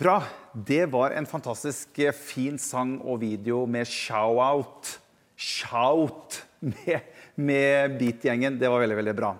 Bra. 0.00 0.22
Det 0.52 0.86
var 0.86 1.10
en 1.10 1.26
fantastisk 1.28 1.98
eh, 2.00 2.14
fin 2.16 2.54
sang 2.56 2.94
og 3.04 3.18
video 3.20 3.66
med 3.68 3.84
shout-out. 3.84 4.94
Shout 5.36 6.38
med, 6.64 7.10
med 7.36 7.98
Beat-gjengen. 7.98 8.56
Det 8.56 8.70
var 8.72 8.80
veldig, 8.80 8.96
veldig 8.96 9.14
bra. 9.18 9.34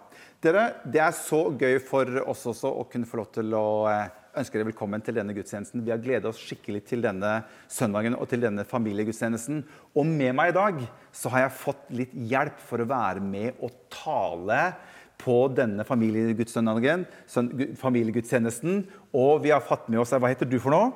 Dere, 0.45 0.67
Det 0.85 1.01
er 1.01 1.17
så 1.17 1.47
gøy 1.57 1.79
for 1.81 2.21
oss 2.29 2.45
også 2.53 2.75
å 2.77 2.85
kunne 2.93 3.09
få 3.09 3.23
lov 3.23 3.31
til 3.39 3.57
å 3.57 3.71
eh, 3.89 4.13
ønske 4.37 4.59
dere 4.59 4.69
velkommen 4.69 5.01
til 5.01 5.17
denne 5.17 5.33
gudstjenesten. 5.33 5.81
Vi 5.81 5.95
har 5.95 6.05
gledet 6.05 6.29
oss 6.29 6.45
skikkelig 6.45 6.85
til 6.93 7.09
denne 7.09 7.39
søndagen 7.65 8.21
og 8.21 8.29
til 8.29 8.45
denne 8.45 8.69
familiegudstjenesten. 8.69 9.65
Og 9.97 10.13
med 10.13 10.37
meg 10.37 10.53
i 10.53 10.59
dag 10.61 10.85
så 11.09 11.33
har 11.33 11.47
jeg 11.47 11.57
fått 11.63 11.89
litt 12.03 12.13
hjelp 12.13 12.61
for 12.69 12.85
å 12.85 12.91
være 12.93 13.25
med 13.25 13.65
og 13.65 13.81
tale 13.97 14.61
på 15.21 15.37
denne 15.55 15.85
familiegudstjenesten. 15.87 17.07
familiegudstjenesten. 17.79 18.83
Og 19.13 19.45
vi 19.45 19.53
har 19.55 19.61
fått 19.65 19.89
med 19.89 20.01
oss 20.01 20.13
Hva 20.17 20.33
heter 20.33 20.49
du 20.49 20.59
for 20.59 20.75
noe? 20.75 20.91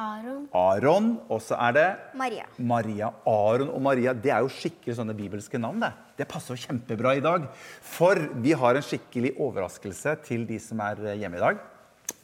Aron. 0.00 0.44
Aron. 0.56 1.08
Og 1.28 1.42
så 1.44 1.56
er 1.68 1.76
det 1.76 1.86
Maria. 2.16 2.46
Maria. 2.58 3.10
Aron 3.28 3.70
og 3.70 3.82
Maria 3.84 4.14
det 4.16 4.32
er 4.32 4.44
jo 4.44 4.52
skikkelig 4.52 4.96
sånne 4.96 5.16
bibelske 5.16 5.60
navn. 5.60 5.82
Det 5.84 5.92
Det 6.20 6.28
passer 6.28 6.54
jo 6.54 6.66
kjempebra 6.66 7.14
i 7.16 7.24
dag. 7.24 7.48
For 7.80 8.18
vi 8.44 8.52
har 8.52 8.76
en 8.76 8.84
skikkelig 8.84 9.34
overraskelse 9.40 10.16
til 10.26 10.46
de 10.48 10.58
som 10.60 10.80
er 10.84 11.14
hjemme 11.16 11.36
i 11.36 11.44
dag. 11.44 11.60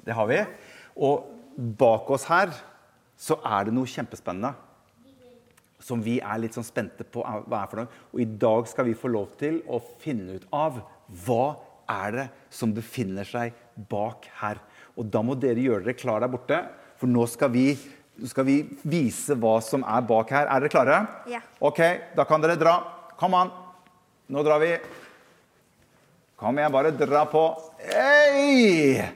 Det 0.04 0.14
har 0.14 0.26
vi. 0.28 0.42
Og 0.96 1.24
bak 1.56 2.10
oss 2.10 2.26
her 2.28 2.52
så 3.16 3.38
er 3.40 3.64
det 3.64 3.74
noe 3.74 3.88
kjempespennende. 3.88 4.52
Som 5.86 6.02
vi 6.02 6.16
er 6.18 6.40
litt 6.42 6.56
sånn 6.56 6.66
spente 6.66 7.06
på 7.06 7.22
hva 7.22 7.60
er 7.62 7.70
for 7.70 7.82
noe. 7.82 8.00
Og 8.10 8.22
i 8.24 8.26
dag 8.26 8.66
skal 8.70 8.88
vi 8.88 8.96
få 8.98 9.10
lov 9.12 9.36
til 9.38 9.60
å 9.70 9.78
finne 10.02 10.40
ut 10.40 10.48
av 10.54 10.80
hva 11.26 11.44
er 11.86 12.16
det 12.16 12.24
som 12.50 12.72
befinner 12.74 13.28
seg 13.28 13.54
bak 13.90 14.26
her. 14.40 14.58
Og 14.98 15.06
da 15.12 15.22
må 15.22 15.36
dere 15.38 15.62
gjøre 15.62 15.86
dere 15.86 15.98
klar 15.98 16.24
der 16.24 16.32
borte. 16.32 16.58
For 16.98 17.10
nå 17.10 17.26
skal 17.30 17.52
vi, 17.54 17.68
skal 18.26 18.48
vi 18.48 18.58
vise 18.88 19.36
hva 19.38 19.58
som 19.62 19.84
er 19.86 20.06
bak 20.08 20.32
her. 20.34 20.50
Er 20.50 20.64
dere 20.64 20.72
klare? 20.72 21.00
Ja. 21.30 21.42
OK, 21.62 21.82
da 22.16 22.26
kan 22.26 22.42
dere 22.42 22.58
dra. 22.58 22.78
Kom 23.20 23.36
an. 23.38 23.52
Nå 24.32 24.42
drar 24.42 24.58
vi. 24.64 24.72
Kom 26.36 26.58
igjen, 26.58 26.72
bare 26.74 26.90
dra 26.92 27.22
på. 27.30 27.46
Hei! 27.80 29.06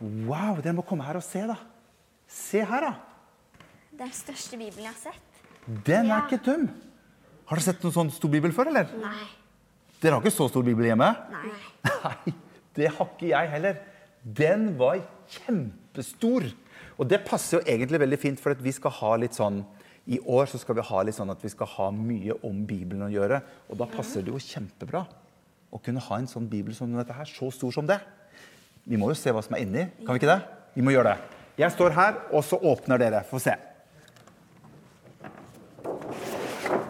Wow, 0.00 0.58
dere 0.60 0.74
må 0.76 0.84
komme 0.84 1.06
her 1.06 1.16
og 1.16 1.24
se, 1.24 1.46
da. 1.48 1.56
Se 2.28 2.60
her, 2.66 2.90
da. 2.90 3.15
Den 3.96 4.12
største 4.12 4.58
bibelen 4.60 4.84
jeg 4.84 4.92
har 4.92 4.98
sett. 5.00 5.40
Den 5.86 6.10
er 6.12 6.26
ikke 6.26 6.42
dum. 6.44 6.66
Har 7.48 7.56
dere 7.56 7.64
sett 7.64 7.84
noen 7.84 7.94
sånn 7.94 8.10
stor 8.12 8.30
bibel 8.32 8.52
før, 8.52 8.68
eller? 8.68 8.90
Nei. 9.00 9.28
Dere 10.02 10.18
har 10.18 10.24
ikke 10.24 10.34
så 10.34 10.48
stor 10.50 10.64
bibel 10.66 10.84
hjemme? 10.84 11.08
Nei. 11.32 11.52
Nei, 12.04 12.34
det 12.76 12.90
har 12.92 13.08
ikke 13.08 13.30
jeg 13.30 13.50
heller. 13.54 13.78
Den 14.20 14.66
var 14.76 15.00
kjempestor. 15.32 16.50
Og 17.00 17.08
det 17.08 17.22
passer 17.24 17.56
jo 17.56 17.62
egentlig 17.64 18.02
veldig 18.02 18.18
fint, 18.20 18.42
for 18.42 18.52
at 18.52 18.60
vi 18.62 18.74
skal 18.76 18.92
ha 18.98 19.14
litt 19.22 19.38
sånn 19.38 19.62
I 20.06 20.18
år 20.22 20.50
så 20.50 20.60
skal 20.60 20.76
vi 20.78 20.84
ha 20.86 21.00
litt 21.02 21.16
sånn 21.16 21.32
at 21.32 21.40
vi 21.42 21.50
skal 21.50 21.70
ha 21.72 21.86
mye 21.94 22.36
om 22.46 22.60
Bibelen 22.68 23.06
å 23.08 23.10
gjøre. 23.10 23.40
Og 23.70 23.80
da 23.80 23.88
passer 23.90 24.22
det 24.22 24.30
jo 24.34 24.42
kjempebra 24.42 25.06
å 25.72 25.80
kunne 25.82 26.04
ha 26.04 26.18
en 26.20 26.28
sånn 26.30 26.46
bibel 26.50 26.76
som 26.76 26.92
dette 26.94 27.16
her, 27.16 27.26
så 27.26 27.48
stor 27.50 27.72
som 27.74 27.88
det. 27.88 27.96
Vi 28.86 29.00
må 29.00 29.08
jo 29.10 29.16
se 29.18 29.32
hva 29.34 29.42
som 29.42 29.56
er 29.56 29.64
inni. 29.64 29.88
Kan 30.04 30.14
vi 30.14 30.20
ikke 30.20 30.30
det? 30.30 30.42
Vi 30.76 30.84
må 30.84 30.94
gjøre 30.94 31.16
det. 31.16 31.40
Jeg 31.58 31.72
står 31.74 31.96
her, 31.96 32.20
og 32.36 32.44
så 32.44 32.60
åpner 32.60 33.00
dere. 33.00 33.24
Få 33.26 33.40
se. 33.42 33.56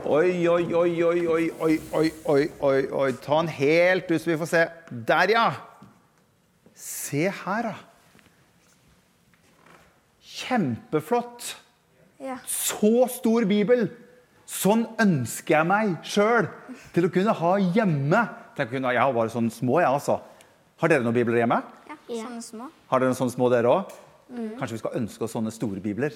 Oi, 0.06 0.46
oi, 0.46 0.64
oi, 0.70 1.02
oi, 1.02 1.26
oi, 1.26 1.44
oi, 1.58 1.76
oi, 1.98 2.10
oi, 2.30 2.42
oi, 2.62 2.80
oi. 2.94 3.08
Ta 3.24 3.40
den 3.40 3.48
helt 3.50 4.10
ut, 4.12 4.20
så 4.22 4.30
vi 4.30 4.36
får 4.38 4.50
se. 4.50 4.60
Der, 5.08 5.32
ja. 5.34 5.46
Se 6.78 7.24
her, 7.42 7.70
da. 7.72 7.74
Kjempeflott. 10.36 11.56
Ja. 12.22 12.38
Så 12.46 13.08
stor 13.16 13.48
bibel. 13.50 13.88
Sånn 14.46 14.84
ønsker 15.02 15.56
jeg 15.56 15.66
meg 15.66 15.96
sjøl 16.06 16.46
til 16.94 17.08
å 17.08 17.12
kunne 17.12 17.34
ha 17.40 17.52
hjemme. 17.74 18.22
Tenk 18.56 18.76
Jeg 18.78 19.02
har 19.02 19.12
bare 19.16 19.32
sånne 19.34 19.50
små, 19.50 19.80
jeg, 19.82 19.90
altså. 19.90 20.20
Har 20.78 20.92
dere 20.92 21.02
noen 21.02 21.16
bibler 21.16 21.42
hjemme? 21.42 21.62
ja. 21.88 21.98
Sånne 22.06 22.42
små. 22.44 22.70
Har 22.86 23.02
dere 23.02 23.10
noen 23.10 23.18
sånne 23.18 23.34
små, 23.34 23.50
dere 23.50 23.74
òg? 23.74 23.90
Kanskje 24.60 24.76
vi 24.76 24.82
skal 24.84 24.98
ønske 25.02 25.26
oss 25.26 25.34
sånne 25.34 25.50
store 25.54 25.82
bibler? 25.82 26.14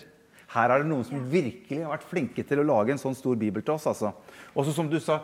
Her 0.50 0.74
er 0.74 0.82
det 0.82 0.90
noen 0.90 1.06
som 1.06 1.22
virkelig 1.30 1.84
har 1.84 1.92
vært 1.92 2.08
flinke 2.10 2.42
til 2.46 2.62
å 2.62 2.66
lage 2.66 2.94
en 2.94 3.00
sånn 3.00 3.14
stor 3.14 3.36
bibel 3.38 3.62
til 3.62 3.76
oss. 3.76 3.86
altså. 3.86 4.12
Også 4.58 4.74
som 4.74 4.88
du 4.90 4.98
sa, 5.02 5.20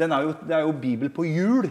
den 0.00 0.12
er 0.16 0.24
jo, 0.24 0.34
det 0.46 0.56
er 0.56 0.64
jo 0.64 0.76
bibel 0.80 1.10
på 1.12 1.26
hjul. 1.28 1.68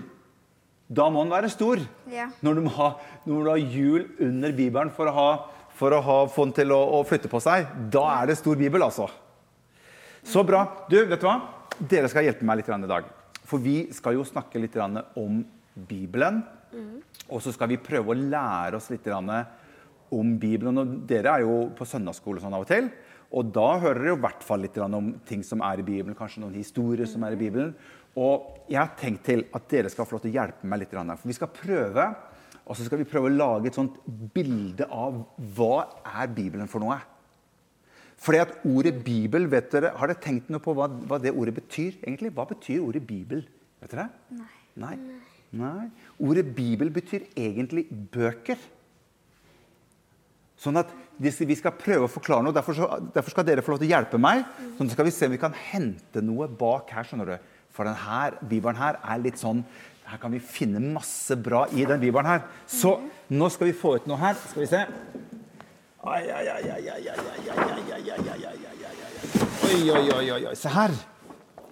Da 0.89 1.07
må 1.09 1.23
den 1.23 1.33
være 1.33 1.49
stor. 1.53 1.81
Ja. 2.09 2.27
Når 2.45 2.57
du, 2.57 2.61
må 2.65 2.73
ha, 2.77 2.91
når 3.29 3.55
hjul 3.61 4.05
under 4.25 4.53
bibelen 4.57 4.93
for 4.93 5.09
å, 5.09 5.15
ha, 5.15 5.29
for 5.77 5.93
å 5.93 6.01
ha, 6.05 6.19
få 6.29 6.47
den 6.47 6.55
til 6.61 6.73
å, 6.75 6.79
å 6.97 7.01
flytte 7.07 7.31
på 7.31 7.41
seg, 7.41 7.69
da 7.93 8.05
er 8.19 8.29
det 8.29 8.39
stor 8.41 8.57
bibel, 8.59 8.85
altså. 8.85 9.09
Så 10.25 10.43
bra. 10.45 10.65
Du, 10.89 10.97
vet 11.09 11.21
du 11.21 11.25
hva? 11.25 11.39
Dere 11.79 12.09
skal 12.11 12.27
hjelpe 12.27 12.45
meg 12.45 12.61
litt 12.61 12.69
i 12.73 12.89
dag. 12.89 13.09
For 13.49 13.61
vi 13.63 13.87
skal 13.95 14.17
jo 14.17 14.27
snakke 14.27 14.61
litt 14.61 14.77
om 14.77 15.41
Bibelen. 15.89 16.43
Og 17.29 17.41
så 17.41 17.53
skal 17.53 17.71
vi 17.71 17.81
prøve 17.81 18.13
å 18.13 18.17
lære 18.17 18.77
oss 18.77 18.89
litt 18.93 19.07
om 20.15 20.35
Bibelen. 20.41 20.81
Og 20.81 20.97
dere 21.09 21.35
er 21.37 21.45
jo 21.45 21.69
på 21.77 21.87
søndagsskole 21.87 22.41
sånn 22.43 22.55
av 22.55 22.65
og 22.65 22.71
til. 22.71 22.89
Og 23.29 23.51
da 23.53 23.67
hører 23.77 24.01
dere 24.01 24.15
i 24.17 24.21
hvert 24.23 24.45
fall 24.45 24.63
litt 24.65 24.77
om 24.81 25.11
ting 25.29 25.43
som 25.45 25.61
er 25.65 25.81
i 25.81 25.85
Bibelen. 25.85 26.17
Kanskje 26.17 26.41
noen 26.43 26.57
historier 26.57 27.09
som 27.09 27.25
er 27.27 27.35
i 27.35 27.41
Bibelen. 27.41 27.75
Og 28.17 28.65
jeg 28.71 28.79
har 28.81 28.95
tenkt 28.97 29.27
til 29.27 29.45
at 29.53 29.69
dere 29.69 29.91
skal 29.93 30.07
få 30.07 30.17
lov 30.17 30.23
til 30.25 30.33
å 30.33 30.37
hjelpe 30.39 30.69
meg 30.69 30.81
litt. 30.81 30.95
For 30.95 31.29
vi 31.29 31.37
skal 31.37 31.51
prøve, 31.53 32.07
og 32.65 32.77
så 32.77 32.87
skal 32.87 33.01
vi 33.01 33.07
prøve 33.09 33.29
å 33.29 33.35
lage 33.35 33.69
et 33.69 33.77
sånt 33.77 33.99
bilde 34.33 34.87
av 34.89 35.21
hva 35.57 35.85
er 36.09 36.33
Bibelen 36.33 36.69
for 36.71 36.81
noe. 36.83 36.97
Fordi 38.19 38.41
at 38.41 38.57
ordet 38.67 38.97
Bibel, 39.05 39.45
vet 39.47 39.69
dere, 39.71 39.93
Har 39.95 40.11
dere 40.11 40.19
tenkt 40.19 40.49
noe 40.51 40.59
på 40.59 40.73
hva, 40.75 40.89
hva 40.89 41.21
det 41.21 41.31
ordet 41.31 41.55
betyr? 41.55 42.01
egentlig? 42.03 42.33
Hva 42.35 42.49
betyr 42.49 42.81
ordet 42.83 43.05
Bibel? 43.07 43.45
Vet 43.79 43.93
dere? 43.93 44.09
Nei. 44.75 44.97
Nei. 45.55 45.89
Ordet 46.19 46.49
Bibel 46.55 46.91
betyr 46.91 47.29
egentlig 47.37 47.87
bøker. 48.11 48.59
Sånn 50.59 50.79
at 50.81 50.91
Vi 51.19 51.55
skal 51.59 51.73
prøve 51.75 52.07
å 52.07 52.11
forklare 52.11 52.45
noe. 52.45 52.55
Derfor, 52.55 52.75
så, 52.77 52.87
derfor, 53.11 53.33
skal 53.33 53.43
dere 53.43 53.63
få 53.63 53.73
lov 53.73 53.81
til 53.81 53.89
å 53.89 53.91
hjelpe 53.91 54.19
meg. 54.21 54.45
Sånn 54.77 54.87
skal 54.91 55.03
vi 55.03 55.11
se 55.11 55.27
om 55.27 55.33
vi 55.33 55.39
kan 55.41 55.51
hente 55.51 56.21
noe 56.23 56.47
bak 56.47 56.93
her. 56.95 57.03
skjønner 57.03 57.27
du. 57.27 57.49
For 57.75 57.83
denne 57.83 58.47
bibelen 58.47 58.79
her 58.79 58.99
er 59.03 59.19
litt 59.21 59.39
sånn 59.39 59.63
Her 60.09 60.17
kan 60.17 60.31
vi 60.33 60.39
finne 60.41 60.79
masse 60.81 61.35
bra 61.37 61.67
i 61.69 61.83
den 61.85 61.99
bibelen 62.01 62.25
her. 62.25 62.47
Så 62.65 62.95
nå 63.29 63.49
skal 63.53 63.69
vi 63.69 63.75
få 63.77 63.97
ut 63.99 64.07
noe 64.09 64.17
her. 64.17 64.39
Skal 64.47 64.63
vi 64.63 64.69
se. 64.71 64.85
Oi, 66.01 66.23
oi, 66.23 66.45
oi, 70.15 70.31
oi, 70.31 70.41
oi. 70.47 70.55
Se 70.57 70.71
her. 70.73 70.95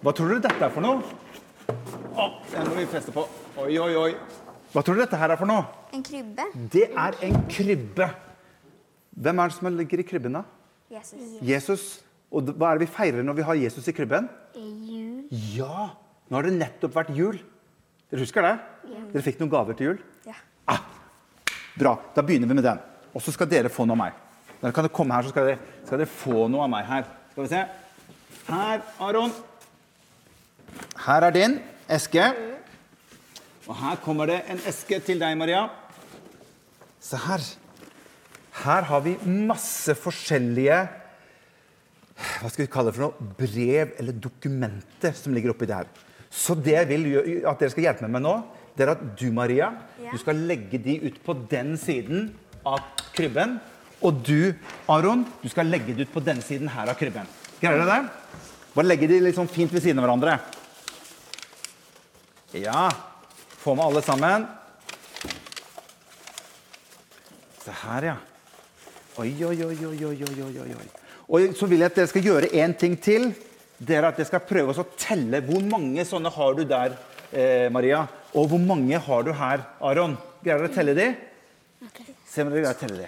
Hva 0.04 0.14
tror 0.14 0.36
dere 0.36 0.44
dette 0.44 0.68
er 0.68 0.76
for 0.76 0.86
noe? 0.86 1.02
Den 2.52 2.70
må 2.70 2.78
vi 2.78 2.86
feste 2.92 3.16
på. 3.16 3.24
Oi, 3.64 3.72
oi, 3.80 3.92
oi. 3.98 4.12
Hva 4.76 4.84
tror 4.86 5.00
du 5.00 5.02
dette 5.02 5.18
her 5.18 5.34
er 5.34 5.40
for 5.40 5.50
noe? 5.50 5.66
En 5.96 6.04
krybbe. 6.06 6.46
Det 6.76 6.90
er 6.92 7.18
en 7.26 7.40
krybbe. 7.50 8.12
Hvem 9.18 9.40
er 9.42 9.50
det 9.50 9.58
som 9.58 9.70
ligger 9.74 10.02
i 10.04 10.06
krybben, 10.06 10.38
da? 10.38 10.44
Jesus. 10.94 11.22
Jesus. 11.44 11.86
Og 12.32 12.52
hva 12.54 12.72
er 12.72 12.78
det 12.78 12.88
vi 12.88 12.94
feirer 12.94 13.26
når 13.26 13.40
vi 13.40 13.46
har 13.48 13.58
Jesus 13.60 13.88
i 13.90 13.96
krybben? 13.96 14.28
Jul. 14.56 15.26
Ja! 15.56 15.90
Nå 16.28 16.38
har 16.38 16.48
det 16.48 16.58
nettopp 16.58 16.94
vært 16.96 17.14
jul. 17.16 17.40
Dere 18.12 18.24
husker 18.24 18.46
det? 18.46 18.54
Dere 19.14 19.24
fikk 19.26 19.40
noen 19.42 19.52
gaver 19.52 19.78
til 19.80 19.90
jul? 19.92 19.98
Ja. 20.28 20.36
Ah, 20.70 20.84
bra. 21.80 21.96
Da 22.16 22.24
begynner 22.24 22.50
vi 22.52 22.60
med 22.60 22.68
den. 22.68 22.80
Og 23.16 23.24
så 23.24 23.34
skal 23.36 23.50
dere 23.52 23.72
få 23.74 23.88
noe 23.88 23.96
av 23.98 24.02
meg. 24.06 24.24
Dere 24.62 24.76
kan 24.76 24.90
komme 24.94 25.16
her, 25.16 25.26
så 25.26 25.34
skal 25.34 25.52
dere, 25.52 25.76
skal 25.88 26.04
dere 26.04 26.12
få 26.12 26.48
noe 26.52 26.66
av 26.68 26.72
meg 26.72 26.88
her. 26.88 27.08
Skal 27.32 27.48
vi 27.48 27.52
se. 27.52 27.64
Her, 28.48 28.84
Aron. 29.04 29.34
Her 31.08 31.28
er 31.28 31.36
din 31.36 31.60
eske. 31.98 32.28
Og 33.68 33.76
her 33.76 34.00
kommer 34.04 34.30
det 34.30 34.42
en 34.52 34.62
eske 34.70 35.00
til 35.04 35.20
deg, 35.24 35.36
Maria. 35.40 35.66
Se 37.04 37.20
her. 37.28 37.44
Her 38.64 38.88
har 38.90 39.02
vi 39.06 39.18
masse 39.28 39.94
forskjellige 40.00 40.78
hva 42.18 42.50
skal 42.50 42.64
vi 42.64 42.70
kalle 42.74 42.90
det 42.90 42.96
for 42.98 43.04
noe, 43.06 43.26
brev 43.38 43.92
eller 44.02 44.16
dokumenter 44.18 45.14
som 45.14 45.36
ligger 45.36 45.52
oppi 45.54 45.68
der. 45.70 45.86
Så 46.34 46.56
det 46.58 46.74
jeg 46.74 46.88
vil 46.90 47.04
at 47.46 47.60
dere 47.62 47.70
skal 47.70 47.86
hjelpe 47.86 48.08
meg 48.08 48.16
med 48.16 48.24
nå, 48.26 48.32
det 48.78 48.86
er 48.88 48.92
at 48.96 49.04
du, 49.20 49.28
Maria, 49.34 49.68
Ja. 50.02 50.10
du 50.12 50.18
skal 50.22 50.40
legge 50.50 50.80
de 50.82 50.96
ut 51.06 51.20
på 51.26 51.36
den 51.50 51.76
siden 51.78 52.32
av 52.66 52.82
krybben. 53.14 53.60
Og 54.02 54.18
du, 54.26 54.54
Aron, 54.90 55.24
du 55.44 55.48
skal 55.50 55.70
legge 55.70 55.94
de 55.94 56.06
ut 56.06 56.14
på 56.14 56.22
denne 56.26 56.42
siden 56.46 56.70
her 56.74 56.90
av 56.90 56.98
krybben. 56.98 57.26
Greier 57.62 57.82
dere 57.86 58.00
det? 58.02 58.42
Bare 58.74 58.86
legge 58.90 59.08
de 59.10 59.20
litt 59.22 59.38
sånn 59.38 59.50
fint 59.50 59.72
ved 59.74 59.82
siden 59.86 60.02
av 60.02 60.06
hverandre. 60.08 60.40
Ja. 62.58 62.88
Få 63.62 63.74
med 63.78 63.86
alle 63.86 64.02
sammen. 64.06 64.46
Se 67.62 67.74
her, 67.84 68.10
ja. 68.14 68.18
Oi, 69.18 69.32
oi, 69.44 69.64
oi, 69.66 69.78
oi, 69.82 70.06
oi, 70.06 70.18
oi, 70.22 70.60
oi, 70.62 70.74
oi. 70.78 70.88
Og 71.34 71.56
så 71.58 71.66
vil 71.66 71.82
jeg 71.82 71.90
at 71.90 71.96
dere 71.98 72.10
skal 72.12 72.28
gjøre 72.28 72.50
én 72.54 72.76
ting 72.78 72.94
til. 73.02 73.32
Det 73.78 73.96
er 73.98 74.06
at 74.06 74.20
dere 74.20 74.30
skal 74.30 74.44
prøve 74.46 74.76
å 74.78 74.84
telle 74.94 75.40
hvor 75.48 75.64
mange 75.66 76.04
sånne 76.06 76.30
har 76.36 76.54
du 76.54 76.62
der, 76.70 76.94
eh, 77.32 77.66
Maria. 77.74 78.04
Og 78.38 78.52
hvor 78.52 78.62
mange 78.62 79.00
har 79.08 79.24
du 79.26 79.32
her, 79.34 79.64
Aron? 79.82 80.14
Greier 80.44 80.62
dere 80.62 80.70
å 80.70 80.76
telle 80.76 80.94
de? 80.94 81.08
Okay. 81.88 82.14
Se 82.30 82.46
om 82.46 82.52
dere 82.52 82.62
greier 82.62 82.78
å 82.78 82.80
telle 82.80 82.98
de. 83.02 83.08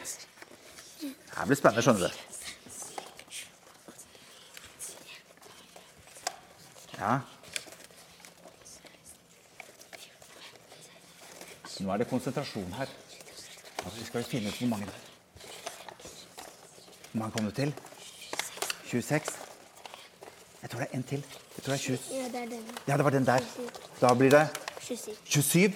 Det 1.30 1.46
blir 1.46 1.60
spennende, 1.60 1.84
skjønner 1.86 2.10
du. 2.10 2.12
Ja. 6.98 7.20
Nå 11.80 11.94
er 11.94 12.02
det 12.02 12.10
konsentrasjon 12.10 12.74
her. 12.76 12.90
Altså, 13.86 13.96
vi 14.02 14.10
skal 14.10 14.28
finne 14.28 14.50
ut 14.50 14.58
hvor 14.58 14.74
mange 14.74 14.90
det 14.90 14.98
er. 14.98 15.09
Mange 17.20 17.36
kom 17.36 17.48
du 17.50 17.52
til? 17.52 17.74
26? 18.88 19.32
Jeg 20.62 20.70
tror 20.70 20.80
det 20.80 20.88
er 20.88 20.96
en 20.96 21.04
til. 21.04 21.24
Jeg 21.56 21.64
tror 21.66 21.74
det 21.74 21.80
er 21.80 21.84
20. 21.84 21.98
Ja, 22.16 22.28
det 22.32 22.40
er 22.42 22.46
den. 22.54 22.62
Ja, 22.88 22.98
det 22.98 23.06
var 23.06 23.16
den 23.16 23.26
der. 23.28 23.48
Da 24.00 24.14
blir 24.16 24.32
det 24.32 24.46
27. 24.86 25.16
27. 25.26 25.74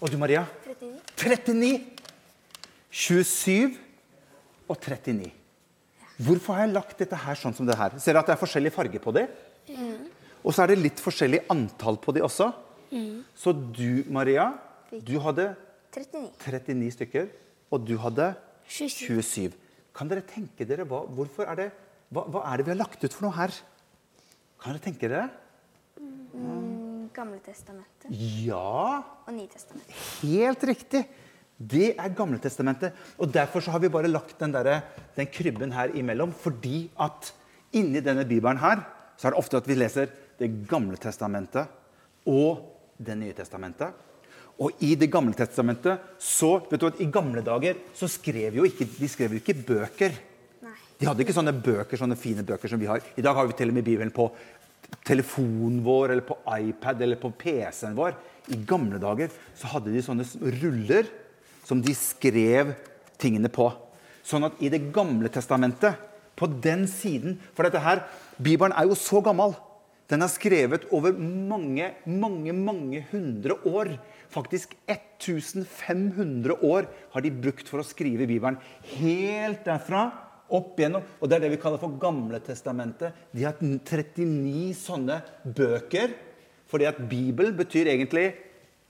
Og 0.00 0.10
du, 0.10 0.18
Maria? 0.18 0.42
39. 0.66 0.98
39. 1.46 1.80
27 2.90 3.78
og 4.68 4.76
39. 4.80 5.30
Hvorfor 6.26 6.58
har 6.58 6.66
jeg 6.66 6.74
lagt 6.74 6.98
dette 6.98 7.22
her 7.22 7.38
sånn 7.38 7.54
som 7.54 7.70
det 7.70 7.78
her? 7.78 7.94
Ser 8.02 8.16
dere 8.16 8.24
at 8.24 8.32
det 8.32 8.34
er 8.34 8.42
forskjellig 8.42 8.74
farge 8.74 8.98
på 9.06 9.14
det? 9.14 9.28
Og 10.42 10.50
så 10.50 10.64
er 10.64 10.74
det 10.74 10.80
litt 10.82 11.00
forskjellig 11.00 11.44
antall 11.54 12.00
på 12.02 12.16
de 12.16 12.26
også. 12.26 12.50
Så 13.38 13.54
du, 13.54 14.02
Maria, 14.10 14.50
du 14.90 15.20
hadde 15.22 15.52
39. 15.94 16.28
39 16.42 16.94
stykker, 16.98 17.30
og 17.70 17.86
du 17.86 17.94
hadde 18.02 18.32
27. 18.66 19.22
27. 19.22 19.59
Kan 19.96 20.08
dere 20.10 20.22
tenke 20.26 20.66
dere 20.68 20.84
hva, 20.88 21.02
hvorfor 21.06 21.48
er 21.50 21.56
det, 21.58 21.68
hva, 22.14 22.24
hva 22.30 22.44
er 22.50 22.60
det 22.60 22.66
vi 22.68 22.72
har 22.74 22.80
lagt 22.82 23.04
ut 23.04 23.14
for 23.14 23.26
noe 23.28 23.36
her? 23.36 23.54
Kan 24.60 24.76
dere 24.76 24.84
tenke 24.84 25.08
dere? 25.10 25.28
Mm, 26.00 27.08
Gamle 27.14 27.40
testamentet 27.42 28.12
Ja, 28.46 29.02
og 29.26 29.34
Nytestamentet. 29.34 29.96
helt 30.22 30.62
riktig. 30.70 31.02
Det 31.60 31.90
er 32.00 32.14
Gamletestamentet. 32.16 32.94
Og 33.20 33.28
derfor 33.34 33.60
så 33.60 33.70
har 33.74 33.82
vi 33.82 33.90
bare 33.92 34.08
lagt 34.08 34.38
den, 34.40 34.52
der, 34.54 34.80
den 35.16 35.26
krybben 35.28 35.72
her 35.72 35.92
imellom. 35.92 36.32
Fordi 36.32 36.90
at 36.98 37.34
inni 37.76 38.00
denne 38.00 38.24
bibelen 38.24 38.56
her, 38.62 38.80
så 39.18 39.28
er 39.28 39.34
det 39.34 39.38
ofte 39.42 39.58
at 39.60 39.68
vi 39.68 39.74
leser 39.76 40.08
Det 40.40 40.48
gamle 40.68 40.96
testamentet 40.96 41.68
og 42.26 42.62
Det 42.96 43.18
nye 43.18 43.32
testamentet. 43.36 43.92
Og 44.60 44.82
i 44.84 44.94
Det 44.94 45.08
gamle 45.10 45.32
testamentet 45.36 46.16
så 46.20 46.58
vet 46.68 46.80
du 46.80 46.88
at 46.90 47.00
I 47.00 47.08
gamle 47.12 47.42
dager 47.44 47.78
så 47.96 48.08
skrev 48.10 48.58
jo 48.60 48.66
ikke, 48.68 48.84
de 48.84 49.08
skrev 49.08 49.32
jo 49.32 49.40
ikke 49.40 49.56
bøker. 49.56 50.16
Nei. 50.66 50.74
De 51.00 51.08
hadde 51.08 51.24
ikke 51.24 51.36
sånne 51.36 51.54
bøker, 51.56 51.96
sånne 51.96 52.18
fine 52.20 52.44
bøker 52.44 52.68
som 52.68 52.80
vi 52.80 52.90
har. 52.90 53.00
I 53.16 53.24
dag 53.24 53.36
har 53.38 53.48
vi 53.48 53.56
til 53.56 53.72
og 53.72 53.78
med 53.78 53.86
Bibelen 53.86 54.12
på 54.12 54.28
telefonen 55.06 55.80
vår, 55.86 56.12
eller 56.12 56.26
på 56.26 56.36
iPad 56.58 57.02
eller 57.06 57.20
på 57.20 57.32
PC-en 57.40 57.96
vår. 57.96 58.18
I 58.52 58.60
gamle 58.68 59.00
dager 59.00 59.32
så 59.56 59.70
hadde 59.72 59.94
de 59.94 60.04
sånne 60.04 60.26
ruller 60.60 61.08
som 61.64 61.80
de 61.80 61.94
skrev 61.96 62.74
tingene 63.20 63.48
på. 63.52 63.70
Sånn 64.26 64.44
at 64.44 64.60
i 64.60 64.68
Det 64.68 64.90
gamle 64.92 65.32
testamentet, 65.32 66.06
på 66.40 66.46
den 66.64 66.86
siden 66.88 67.34
For 67.52 67.66
dette 67.66 67.82
her, 67.84 68.00
Bibelen 68.40 68.72
er 68.72 68.86
jo 68.88 68.96
så 68.96 69.20
gammel. 69.20 69.52
Den 70.10 70.24
er 70.26 70.30
skrevet 70.32 70.88
over 70.90 71.14
mange, 71.14 71.92
mange, 72.10 72.54
mange 72.56 73.04
hundre 73.12 73.54
år. 73.68 73.92
Faktisk 74.30 74.72
1500 74.90 76.56
år 76.66 76.88
har 77.12 77.22
de 77.22 77.30
brukt 77.30 77.70
for 77.70 77.82
å 77.82 77.86
skrive 77.86 78.26
Bibelen. 78.26 78.58
Helt 78.96 79.62
derfra 79.68 80.08
opp 80.50 80.80
igjennom. 80.80 81.04
Og 81.22 81.30
det 81.30 81.38
er 81.38 81.44
det 81.44 81.52
vi 81.54 81.60
kaller 81.62 81.78
for 81.82 81.94
Gamle 82.02 82.40
testamentet. 82.42 83.14
De 83.30 83.46
har 83.46 83.58
39 83.62 84.72
sånne 84.80 85.20
bøker. 85.46 86.16
Fordi 86.70 86.88
at 86.90 86.98
Bibel 87.10 87.54
betyr 87.54 87.92
egentlig 87.94 88.32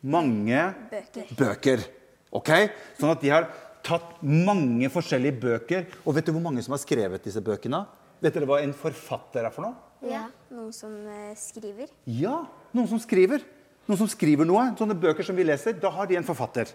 mange 0.00 0.56
Bøker. 0.88 1.36
bøker. 1.36 1.84
Ok? 2.32 2.50
Sånn 2.96 3.12
at 3.12 3.20
de 3.20 3.32
har 3.32 3.48
tatt 3.84 4.18
mange 4.24 4.88
forskjellige 4.92 5.40
bøker. 5.44 5.86
Og 6.04 6.16
vet 6.16 6.28
du 6.28 6.32
hvor 6.32 6.44
mange 6.48 6.64
som 6.64 6.76
har 6.76 6.80
skrevet 6.80 7.28
disse 7.28 7.44
bøkene? 7.44 7.84
Vet 8.20 8.36
dere 8.36 8.48
hva 8.48 8.60
en 8.64 8.76
forfatter 8.76 9.44
er 9.44 9.52
for 9.52 9.68
noe? 9.68 9.89
Ja. 10.06 10.26
Noen 10.50 10.72
som 10.74 10.92
eh, 11.08 11.32
skriver. 11.38 11.90
Ja, 12.08 12.44
noen 12.76 12.88
som 12.90 13.00
skriver. 13.02 13.44
Noen 13.88 14.00
som 14.00 14.10
skriver 14.10 14.48
noe. 14.48 14.70
Sånne 14.78 14.96
bøker 14.98 15.26
som 15.26 15.36
vi 15.36 15.46
leser, 15.46 15.76
da 15.80 15.90
har 15.94 16.08
de 16.08 16.18
en 16.20 16.26
forfatter. 16.26 16.70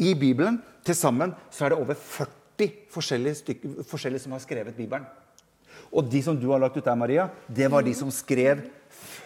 I 0.00 0.14
Bibelen 0.16 0.62
til 0.86 0.96
sammen 0.96 1.34
så 1.52 1.66
er 1.66 1.74
det 1.74 1.80
over 1.82 1.98
40 1.98 2.70
forskjellige, 2.92 3.40
stykker, 3.42 3.74
forskjellige 3.88 4.24
som 4.24 4.34
har 4.34 4.42
skrevet 4.42 4.76
Bibelen. 4.78 5.04
Og 5.92 6.08
de 6.10 6.20
som 6.24 6.36
du 6.36 6.48
har 6.50 6.60
lagt 6.60 6.76
ut 6.76 6.84
der, 6.84 6.98
Maria, 6.98 7.28
det 7.46 7.68
var 7.70 7.84
de 7.84 7.94
som 7.96 8.10
skrev 8.12 8.64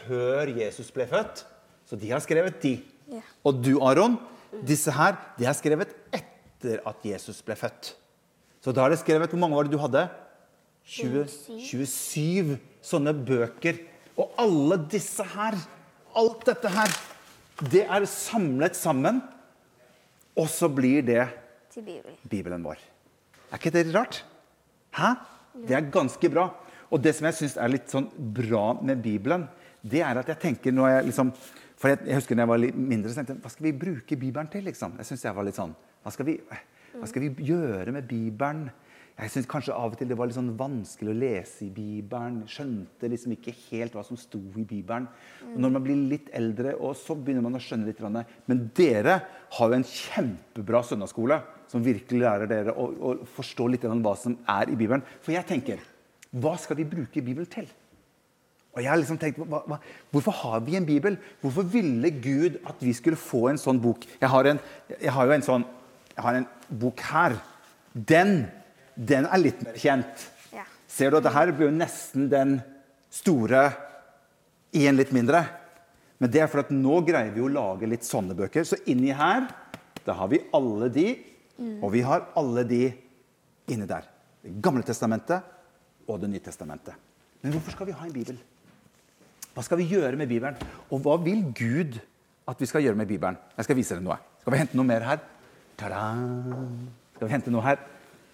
før 0.07 0.51
Jesus 0.59 0.91
ble 0.95 1.07
født. 1.11 1.45
Så 1.89 1.99
de 1.99 2.11
har 2.13 2.23
skrevet 2.25 2.59
de. 2.63 2.77
Ja. 3.13 3.23
Og 3.47 3.59
du, 3.63 3.77
Aron, 3.85 4.19
disse 4.67 4.93
her, 4.95 5.17
de 5.39 5.49
har 5.49 5.57
skrevet 5.59 5.91
etter 6.15 6.83
at 6.87 7.07
Jesus 7.07 7.41
ble 7.45 7.57
født. 7.59 7.95
Så 8.63 8.75
da 8.75 8.85
er 8.85 8.93
det 8.93 9.01
skrevet 9.01 9.33
Hvor 9.33 9.41
mange 9.43 9.57
var 9.59 9.67
det 9.67 9.75
du 9.75 9.81
hadde? 9.83 10.05
20, 10.87 11.27
27 11.63 12.57
sånne 12.85 13.15
bøker. 13.15 13.79
Og 14.19 14.35
alle 14.41 14.79
disse 14.93 15.25
her, 15.35 15.57
alt 16.19 16.47
dette 16.49 16.73
her, 16.73 16.97
det 17.73 17.85
er 17.87 18.07
samlet 18.11 18.77
sammen. 18.77 19.23
Og 20.37 20.49
så 20.49 20.69
blir 20.73 21.05
det 21.07 21.27
Bibelen. 22.29 22.65
Vår. 22.65 22.81
Er 23.53 23.61
ikke 23.61 23.73
det 23.73 23.87
rart? 23.95 24.23
Hæ? 24.97 25.15
Det 25.69 25.77
er 25.77 25.91
ganske 25.93 26.29
bra. 26.33 26.49
Og 26.93 27.01
det 27.01 27.15
som 27.17 27.29
jeg 27.29 27.39
syns 27.39 27.57
er 27.61 27.73
litt 27.73 27.93
sånn 27.93 28.09
bra 28.37 28.73
med 28.85 29.01
Bibelen, 29.05 29.47
det 29.81 30.03
er 30.05 30.21
at 30.21 30.29
jeg 30.29 30.41
tenker 30.41 30.75
når 30.75 30.97
jeg 30.97 31.07
liksom 31.11 31.33
For 31.83 31.91
jeg, 31.91 31.99
jeg 32.07 32.15
husker 32.15 32.39
da 32.39 32.45
jeg 32.45 32.51
var 32.53 32.61
litt 32.63 32.77
mindre, 32.79 33.11
så 33.11 33.19
tenkte 33.19 33.35
jeg 33.35 33.43
hva 33.43 33.51
skal 33.51 33.65
vi 33.67 33.73
bruke 33.75 34.17
Bibelen 34.21 34.51
til? 34.53 34.63
liksom? 34.69 34.93
Jeg 35.01 35.09
synes 35.09 35.25
jeg 35.27 35.35
var 35.35 35.47
litt 35.49 35.57
sånn, 35.59 35.73
Hva 36.05 36.13
skal 36.15 36.29
vi, 36.29 36.37
hva 36.95 37.09
skal 37.11 37.25
vi 37.25 37.49
gjøre 37.49 37.95
med 37.97 38.07
Bibelen? 38.07 38.69
Jeg 39.13 39.31
synes 39.31 39.49
kanskje 39.51 39.75
av 39.77 39.93
og 39.93 39.99
til 40.01 40.09
det 40.09 40.17
var 40.17 40.29
litt 40.29 40.39
sånn 40.39 40.55
vanskelig 40.59 41.13
å 41.13 41.19
lese 41.21 41.67
i 41.67 41.71
Bibelen. 41.75 42.41
Skjønte 42.49 43.11
liksom 43.13 43.35
ikke 43.37 43.53
helt 43.69 43.95
hva 43.95 44.05
som 44.07 44.19
sto 44.19 44.41
i 44.57 44.65
Bibelen. 44.65 45.05
Og 45.53 45.59
når 45.61 45.75
man 45.75 45.85
blir 45.85 46.01
litt 46.11 46.31
eldre, 46.35 46.73
og 46.81 46.97
så 46.99 47.15
begynner 47.15 47.45
man 47.45 47.59
å 47.59 47.63
skjønne 47.63 47.91
litt. 47.91 48.01
Men 48.49 48.65
dere 48.75 49.19
har 49.59 49.69
jo 49.69 49.77
en 49.77 49.87
kjempebra 49.87 50.81
søndagsskole 50.89 51.39
som 51.71 51.85
virkelig 51.85 52.25
lærer 52.25 52.51
dere 52.51 52.75
å, 52.75 52.89
å 52.89 53.13
forstå 53.37 53.69
litt 53.71 53.85
hva 53.85 54.17
som 54.19 54.39
er 54.49 54.73
i 54.73 54.79
Bibelen. 54.81 55.05
For 55.21 55.37
jeg 55.37 55.47
tenker, 55.49 55.85
hva 56.33 56.57
skal 56.61 56.81
vi 56.81 56.89
bruke 56.89 57.23
Bibelen 57.23 57.51
til? 57.53 57.69
Og 58.73 58.81
jeg 58.81 58.89
har 58.89 58.97
liksom 58.97 59.21
tenkt, 59.21 59.37
hva, 59.45 59.61
hva, 59.69 59.79
Hvorfor 60.15 60.33
har 60.41 60.65
vi 60.65 60.79
en 60.79 60.89
bibel? 60.89 61.19
Hvorfor 61.43 61.67
ville 61.69 62.09
Gud 62.25 62.57
at 62.65 62.81
vi 62.81 62.95
skulle 62.97 63.21
få 63.21 63.51
en 63.51 63.61
sånn 63.61 63.81
bok? 63.83 64.07
Jeg 64.17 64.33
har, 64.33 64.49
en, 64.49 64.61
jeg 64.97 65.13
har 65.13 65.29
jo 65.29 65.37
en 65.37 65.45
sånn 65.45 65.69
jeg 66.13 66.25
har 66.25 66.39
en 66.39 66.49
bok 66.81 67.01
her. 67.09 67.37
Den, 67.93 68.33
den 68.97 69.27
er 69.29 69.41
litt 69.41 69.63
mer 69.65 69.79
kjent. 69.79 70.29
Ja. 70.53 70.67
Ser 70.91 71.11
du 71.13 71.19
at 71.19 71.27
det 71.27 71.35
her 71.35 71.53
blir 71.53 71.71
jo 71.71 71.77
nesten 71.77 72.29
den 72.33 72.59
store 73.13 73.67
i 74.77 74.87
en 74.89 74.99
litt 74.99 75.13
mindre. 75.15 75.45
Men 76.23 76.31
det 76.33 76.45
er 76.45 76.51
fordi 76.51 76.77
nå 76.79 77.01
greier 77.07 77.33
vi 77.35 77.43
å 77.45 77.51
lage 77.51 77.89
litt 77.91 78.07
sånne 78.07 78.37
bøker. 78.39 78.65
Så 78.69 78.79
inni 78.91 79.11
her 79.17 79.49
da 80.07 80.17
har 80.19 80.31
vi 80.33 80.41
alle 80.55 80.89
de, 80.91 81.07
og 81.83 81.93
vi 81.95 82.03
har 82.07 82.29
alle 82.39 82.65
de 82.67 82.85
inni 83.71 83.87
der. 83.87 84.07
Det 84.43 84.57
gamle 84.63 84.83
testamentet 84.87 85.51
og 86.11 86.19
Det 86.21 86.29
nye 86.29 86.43
testamentet. 86.43 86.97
Men 87.43 87.53
hvorfor 87.55 87.77
skal 87.77 87.87
vi 87.87 87.95
ha 87.95 88.07
en 88.07 88.15
bibel? 88.15 88.39
Hva 89.55 89.63
skal 89.63 89.79
vi 89.79 89.87
gjøre 89.93 90.19
med 90.19 90.29
Bibelen? 90.29 90.57
Og 90.91 91.03
hva 91.05 91.15
vil 91.23 91.45
Gud 91.55 91.99
at 92.49 92.59
vi 92.59 92.67
skal 92.67 92.83
gjøre 92.83 92.99
med 92.99 93.07
Bibelen? 93.07 93.39
Jeg 93.57 93.69
skal 93.69 93.79
vise 93.79 93.95
dere 93.95 94.05
noe. 94.05 94.19
Skal 94.43 94.55
vi 94.55 94.59
hente 94.59 94.79
noe 94.79 94.89
mer 94.89 95.07
her? 95.07 95.23
Ta-da! 95.79 96.03
Skal 97.15 97.29
vi 97.29 97.35
hente 97.35 97.53
noe 97.55 97.65
her? 97.67 97.79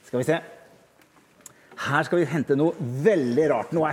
Skal 0.09 0.23
vi 0.23 0.25
se. 0.25 0.39
Her 1.85 2.07
skal 2.07 2.23
vi 2.23 2.29
hente 2.31 2.57
noe 2.57 2.73
veldig 3.05 3.49
rart 3.53 3.75
noe. 3.77 3.91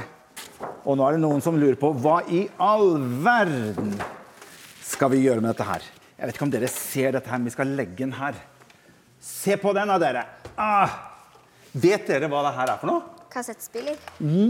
Og 0.88 0.96
nå 0.96 1.04
er 1.04 1.18
det 1.18 1.24
noen 1.26 1.44
som 1.44 1.58
lurer 1.60 1.76
på 1.80 1.90
hva 2.00 2.22
i 2.32 2.46
all 2.62 2.96
verden 3.26 3.92
skal 4.86 5.12
vi 5.12 5.26
gjøre 5.26 5.44
med 5.44 5.52
dette 5.52 5.68
her? 5.68 5.84
Jeg 6.16 6.30
vet 6.30 6.38
ikke 6.38 6.48
om 6.48 6.54
dere 6.54 6.72
ser 6.72 7.18
dette 7.18 7.28
her, 7.28 7.42
men 7.42 7.50
vi 7.50 7.56
skal 7.58 7.76
legge 7.76 8.00
den 8.00 8.16
her. 8.16 8.40
Se 9.20 9.60
på 9.60 9.76
den, 9.76 9.92
da, 9.92 10.00
dere. 10.00 10.24
Ah! 10.56 10.96
Vet 11.76 12.08
dere 12.08 12.32
hva 12.32 12.46
det 12.48 12.56
her 12.62 12.72
er 12.72 12.80
for 12.80 12.94
noe? 12.94 13.24
Kassettspiller. 13.36 14.00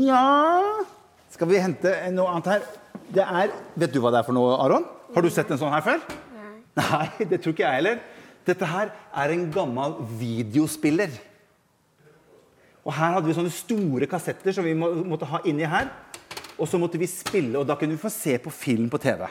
Ja 0.05 0.86
Skal 1.34 1.50
vi 1.50 1.57
hente 1.63 1.98
noe 2.13 2.29
annet 2.29 2.51
her? 2.51 2.65
Det 3.15 3.25
er 3.25 3.53
Vet 3.74 3.95
du 3.95 4.03
hva 4.03 4.12
det 4.13 4.22
er 4.22 4.27
for 4.27 4.38
noe, 4.38 4.53
Aron? 4.62 4.86
Har 5.15 5.25
du 5.25 5.34
sett 5.34 5.50
en 5.50 5.57
sånn 5.57 5.74
her 5.74 5.81
før? 5.86 6.03
Nei. 6.36 6.51
Nei, 6.77 7.07
det 7.31 7.41
tror 7.41 7.55
ikke 7.55 7.65
jeg 7.65 7.81
heller. 7.81 8.03
Dette 8.45 8.69
her 8.69 8.93
er 9.17 9.34
en 9.34 9.48
gammel 9.55 9.98
videospiller. 10.19 11.15
Og 12.85 12.93
her 12.93 13.15
hadde 13.15 13.25
vi 13.25 13.33
sånne 13.33 13.53
store 13.53 14.07
kassetter 14.09 14.53
som 14.53 14.65
vi 14.65 14.75
må, 14.77 14.91
måtte 15.09 15.27
ha 15.29 15.41
inni 15.49 15.65
her. 15.65 15.89
Og 16.61 16.69
så 16.69 16.79
måtte 16.79 16.99
vi 17.01 17.09
spille, 17.09 17.57
og 17.59 17.65
da 17.67 17.75
kunne 17.79 17.97
vi 17.97 18.01
få 18.01 18.11
se 18.13 18.37
på 18.39 18.53
film 18.53 18.87
på 18.93 19.01
TV. 19.01 19.25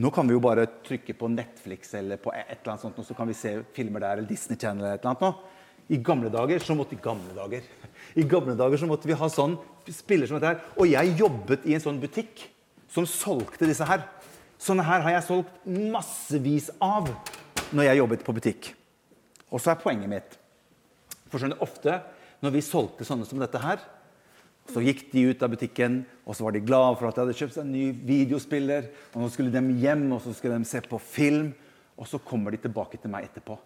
Nå 0.00 0.08
kan 0.14 0.24
vi 0.24 0.32
jo 0.32 0.40
bare 0.40 0.64
trykke 0.86 1.16
på 1.18 1.28
Netflix 1.28 1.90
eller 1.98 2.20
på 2.22 2.32
et 2.32 2.54
eller 2.54 2.72
annet 2.72 2.84
sånt, 2.86 3.00
og 3.02 3.04
så 3.04 3.16
kan 3.16 3.28
vi 3.28 3.36
se 3.36 3.58
filmer 3.76 4.00
der, 4.00 4.16
eller 4.16 4.30
Disney 4.30 4.56
Channel 4.56 4.86
eller 4.86 4.96
et 4.96 5.04
eller 5.04 5.12
annet. 5.12 5.26
nå. 5.26 5.58
I 5.92 5.98
gamle 6.00 6.30
dager 6.32 6.62
så 6.62 6.76
måtte, 6.78 6.96
gamle 6.96 7.34
dager, 7.36 7.66
i 8.20 8.24
gamle 8.24 8.54
dager 8.56 8.80
så 8.80 8.88
måtte 8.88 9.10
vi 9.10 9.18
ha 9.18 9.28
sånn 9.28 9.58
spiller 9.90 10.30
som 10.30 10.38
dette 10.38 10.54
her. 10.54 10.62
Og 10.78 10.88
jeg 10.88 11.16
jobbet 11.18 11.66
i 11.68 11.74
en 11.76 11.84
sånn 11.84 12.00
butikk 12.00 12.46
som 12.92 13.08
solgte 13.08 13.68
disse 13.68 13.84
her. 13.84 14.06
Sånne 14.62 14.86
her 14.86 15.02
har 15.04 15.18
jeg 15.18 15.26
solgt 15.26 15.66
massevis 15.66 16.70
av 16.80 17.10
når 17.74 17.90
jeg 17.90 18.00
jobbet 18.00 18.24
på 18.24 18.36
butikk. 18.36 18.70
Og 19.50 19.60
så 19.60 19.74
er 19.74 19.82
poenget 19.82 20.08
mitt 20.08 20.38
For 21.32 21.40
skjønner 21.40 21.64
ofte 21.64 21.96
når 22.44 22.56
vi 22.56 22.64
solgte 22.66 23.06
sånne 23.08 23.24
som 23.24 23.40
dette 23.40 23.60
her, 23.62 23.80
så 24.70 24.82
gikk 24.84 25.08
de 25.10 25.24
ut 25.32 25.42
av 25.42 25.50
butikken 25.50 26.02
og 26.22 26.36
så 26.36 26.46
var 26.46 26.54
de 26.54 26.62
glade 26.62 26.94
for 26.98 27.08
at 27.08 27.16
de 27.16 27.24
hadde 27.24 27.36
kjøpt 27.38 27.56
seg 27.56 27.64
en 27.64 27.74
ny 27.74 27.88
videospiller. 28.06 28.88
og 29.14 29.24
Nå 29.24 29.30
skulle 29.32 29.50
de 29.54 29.62
hjem 29.82 30.04
og 30.12 30.22
så 30.22 30.34
skulle 30.36 30.58
de 30.60 30.68
se 30.68 30.82
på 30.86 31.00
film. 31.02 31.50
Og 31.98 32.08
så 32.08 32.20
kommer 32.22 32.54
de 32.54 32.60
tilbake 32.62 32.98
til 33.00 33.10
meg 33.12 33.28
etterpå. 33.28 33.56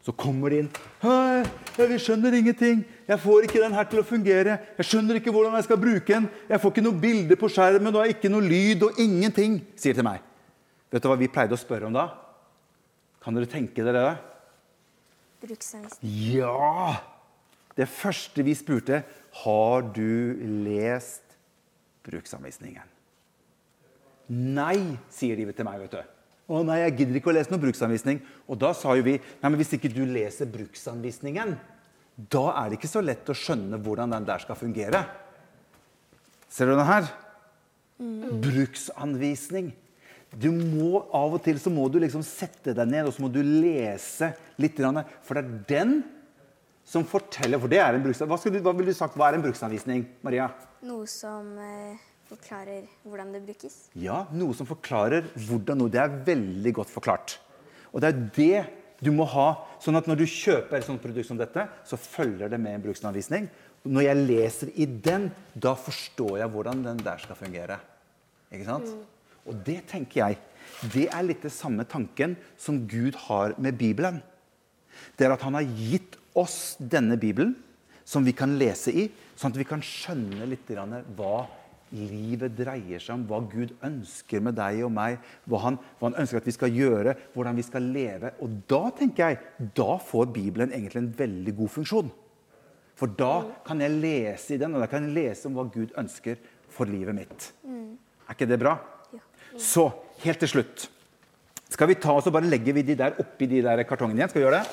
Så 0.00 0.12
kommer 0.16 0.50
de 0.50 0.62
inn. 0.62 0.68
'Hei, 1.02 1.44
jeg 1.76 2.00
skjønner 2.00 2.32
ingenting. 2.32 2.84
Jeg 3.08 3.20
får 3.20 3.44
ikke 3.44 3.60
den 3.60 3.74
her 3.76 3.84
til 3.84 4.00
å 4.00 4.06
fungere.' 4.06 4.58
'Jeg 4.78 4.86
skjønner 4.86 5.20
ikke 5.20 5.32
hvordan 5.32 5.54
jeg 5.54 5.64
skal 5.64 5.76
bruke 5.76 6.12
den. 6.12 6.28
Jeg 6.48 6.60
får 6.60 6.70
ikke 6.72 6.86
noe 6.86 7.00
bilde 7.00 7.36
på 7.36 7.48
skjermen, 7.48 7.94
og 7.94 8.08
ikke 8.08 8.32
noe 8.32 8.40
lyd 8.40 8.82
og 8.82 8.96
ingenting', 8.96 9.60
sier 9.76 9.94
til 9.94 10.04
meg. 10.04 10.20
Vet 10.90 11.02
du 11.02 11.08
hva 11.08 11.18
vi 11.18 11.28
pleide 11.28 11.52
å 11.52 11.60
spørre 11.60 11.86
om 11.86 11.92
da? 11.92 12.08
Kan 13.20 13.34
dere 13.34 13.46
tenke 13.46 13.84
dere 13.84 14.00
det? 14.08 14.29
Bruksanvisning. 15.40 16.14
Ja! 16.34 17.00
Det 17.78 17.86
første 17.88 18.44
vi 18.44 18.54
spurte, 18.58 19.02
har 19.42 19.84
du 19.94 20.36
lest 20.66 21.36
bruksanvisningen? 22.04 22.86
Nei, 24.30 24.96
sier 25.10 25.38
de 25.38 25.46
til 25.52 25.66
meg. 25.66 25.80
vet 25.80 25.96
du. 25.96 26.16
Å 26.50 26.62
nei, 26.66 26.80
jeg 26.82 26.96
gidder 26.98 27.18
ikke 27.20 27.30
å 27.30 27.34
lese 27.36 27.52
noen 27.52 27.62
bruksanvisning. 27.62 28.20
Og 28.50 28.58
da 28.58 28.72
sa 28.74 28.94
jo 28.98 29.06
vi 29.06 29.16
nei, 29.18 29.48
men 29.48 29.58
hvis 29.60 29.74
ikke 29.76 29.92
du 29.92 30.02
leser 30.06 30.50
bruksanvisningen, 30.50 31.54
da 32.30 32.44
er 32.60 32.70
det 32.70 32.80
ikke 32.80 32.90
så 32.90 33.02
lett 33.04 33.30
å 33.30 33.36
skjønne 33.36 33.78
hvordan 33.80 34.12
den 34.12 34.26
der 34.28 34.42
skal 34.42 34.58
fungere. 34.58 35.04
Ser 36.50 36.68
du 36.68 36.74
den 36.74 36.88
her? 36.88 37.06
Bruksanvisning. 38.42 39.70
Du 40.38 40.50
må, 40.54 41.02
Av 41.10 41.34
og 41.34 41.42
til 41.42 41.58
så 41.58 41.72
må 41.74 41.88
du 41.90 41.98
liksom 42.02 42.22
sette 42.26 42.74
deg 42.76 42.86
ned 42.88 43.08
og 43.08 43.14
så 43.16 43.24
må 43.24 43.30
du 43.32 43.40
lese 43.42 44.30
litt. 44.62 44.78
For 44.78 45.36
det 45.36 45.42
er 45.42 45.54
den 45.70 45.94
som 46.90 47.04
forteller 47.06 47.60
For 47.62 47.70
det 47.70 47.80
er 47.82 47.96
en 47.96 48.04
bruksanvisning. 48.04 48.62
Hva, 48.62 48.70
hva 48.70 48.76
ville 48.78 48.94
du 48.94 48.98
sagt 48.98 49.18
hva 49.18 49.30
er 49.30 49.38
en 49.38 49.44
bruksanvisning, 49.44 50.06
Maria? 50.26 50.48
Noe 50.86 51.06
som 51.10 51.52
eh, 51.62 52.00
forklarer 52.30 52.86
hvordan 53.04 53.34
det 53.34 53.44
brukes. 53.46 53.76
Ja, 53.98 54.24
noe 54.34 54.56
som 54.58 54.68
forklarer 54.68 55.28
hvordan 55.46 55.82
noe. 55.82 55.92
Det 55.92 56.02
er 56.02 56.20
veldig 56.30 56.74
godt 56.80 56.92
forklart. 56.92 57.38
Og 57.90 58.02
det 58.02 58.10
er 58.10 58.22
det 58.36 58.60
du 59.00 59.12
må 59.14 59.26
ha. 59.32 59.48
Sånn 59.82 59.98
at 59.98 60.08
når 60.10 60.22
du 60.22 60.26
kjøper 60.28 60.78
et 60.78 60.86
sånt 60.86 61.02
produkt 61.02 61.30
som 61.30 61.38
dette, 61.40 61.66
så 61.88 61.98
følger 62.00 62.50
det 62.52 62.60
med 62.60 62.76
en 62.76 62.84
bruksanvisning. 62.88 63.48
Når 63.88 64.04
jeg 64.04 64.24
leser 64.26 64.74
i 64.76 64.86
den, 64.86 65.30
da 65.54 65.72
forstår 65.78 66.42
jeg 66.42 66.52
hvordan 66.52 66.82
den 66.84 67.00
der 67.04 67.22
skal 67.22 67.38
fungere. 67.38 67.78
Ikke 68.50 68.66
sant? 68.66 68.90
Og 69.48 69.62
det 69.66 69.82
tenker 69.90 70.22
jeg, 70.22 70.40
det 70.92 71.06
er 71.12 71.24
litt 71.26 71.44
det 71.44 71.52
samme 71.52 71.84
tanken 71.88 72.36
som 72.60 72.84
Gud 72.88 73.16
har 73.28 73.56
med 73.60 73.78
Bibelen. 73.80 74.20
Det 75.16 75.26
er 75.26 75.34
at 75.34 75.44
han 75.44 75.56
har 75.56 75.66
gitt 75.66 76.18
oss 76.36 76.76
denne 76.80 77.16
Bibelen, 77.20 77.54
som 78.04 78.24
vi 78.26 78.34
kan 78.36 78.56
lese 78.58 78.92
i, 78.92 79.06
sånn 79.38 79.54
at 79.54 79.60
vi 79.60 79.68
kan 79.68 79.82
skjønne 79.84 80.48
litt 80.50 80.70
hva 81.16 81.46
livet 81.90 82.54
dreier 82.54 83.02
seg 83.02 83.16
om, 83.16 83.24
hva 83.26 83.40
Gud 83.50 83.72
ønsker 83.86 84.42
med 84.44 84.54
deg 84.58 84.84
og 84.86 84.92
meg, 84.94 85.18
hva 85.50 85.62
han, 85.64 85.78
hva 85.98 86.10
han 86.10 86.20
ønsker 86.22 86.38
at 86.38 86.46
vi 86.46 86.54
skal 86.54 86.74
gjøre, 86.74 87.16
hvordan 87.34 87.58
vi 87.58 87.66
skal 87.66 87.88
leve. 87.94 88.32
Og 88.44 88.60
da 88.70 88.82
tenker 88.98 89.32
jeg, 89.32 89.70
da 89.78 89.96
får 89.98 90.30
Bibelen 90.34 90.74
egentlig 90.74 91.02
en 91.02 91.12
veldig 91.18 91.56
god 91.62 91.74
funksjon. 91.78 92.12
For 93.00 93.10
da 93.16 93.34
kan 93.66 93.80
jeg 93.82 93.96
lese 93.96 94.54
i 94.54 94.60
den, 94.60 94.76
og 94.76 94.84
da 94.84 94.90
kan 94.90 95.06
jeg 95.06 95.16
lese 95.16 95.48
om 95.48 95.56
hva 95.56 95.66
Gud 95.72 95.94
ønsker 95.98 96.38
for 96.70 96.90
livet 96.90 97.16
mitt. 97.16 97.50
Er 98.28 98.36
ikke 98.36 98.50
det 98.50 98.60
bra? 98.60 98.76
Så, 99.58 99.90
helt 100.22 100.42
til 100.42 100.52
slutt 100.58 100.88
skal 101.70 101.88
vi 101.88 101.94
ta 102.02 102.12
og 102.12 102.24
så 102.24 102.32
bare 102.34 102.48
legger 102.50 102.74
vi 102.76 102.82
de 102.84 102.96
der 102.98 103.18
oppi 103.22 103.46
de 103.48 103.62
der 103.62 103.82
kartongene 103.86 104.18
igjen. 104.20 104.30
Skal 104.32 104.40
vi 104.40 104.46
gjøre 104.46 104.58
det? 104.58 104.66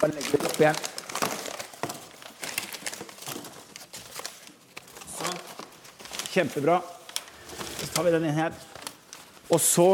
Bare 0.00 0.14
legger 0.16 0.32
vi 0.32 0.40
det 0.40 0.48
oppi 0.50 0.64
igjen. 0.64 0.80
Sånn. 5.14 5.38
Kjempebra. 6.34 6.80
Så 7.78 7.88
tar 7.94 8.06
vi 8.08 8.14
den 8.16 8.26
inn 8.28 8.36
her. 8.36 8.58
Og 9.50 9.62
så 9.62 9.88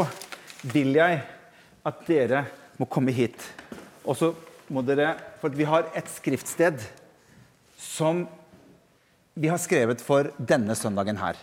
vil 0.73 0.97
jeg 0.97 1.21
at 1.87 2.01
dere 2.09 2.43
må 2.81 2.89
komme 2.89 3.13
hit. 3.15 3.37
Og 4.03 4.17
så 4.17 4.33
må 4.73 4.83
dere 4.83 5.13
For 5.39 5.53
vi 5.53 5.63
har 5.69 5.85
et 5.95 6.09
skriftsted 6.09 6.81
som 7.77 8.25
vi 9.37 9.47
har 9.47 9.61
skrevet 9.61 10.01
for 10.01 10.33
denne 10.41 10.75
søndagen 10.75 11.21
her. 11.21 11.37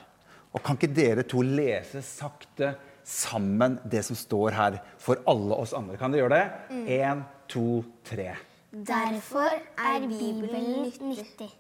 Og 0.54 0.62
kan 0.62 0.78
ikke 0.78 0.94
dere 0.94 1.24
to 1.26 1.42
lese 1.42 2.02
sakte 2.06 2.74
sammen 3.04 3.80
det 3.90 4.04
som 4.06 4.16
står 4.16 4.54
her 4.54 4.78
for 5.02 5.20
alle 5.30 5.58
oss 5.58 5.74
andre? 5.76 5.98
Kan 5.98 6.14
dere 6.14 6.24
gjøre 6.24 6.38
det? 6.38 6.78
Én, 7.00 7.24
to, 7.50 7.82
tre. 8.06 8.30
Derfor 8.70 9.50
er 9.50 10.06
Bibelen 10.06 10.86
nyttig 11.10 11.50